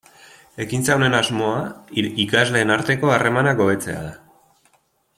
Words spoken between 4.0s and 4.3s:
da.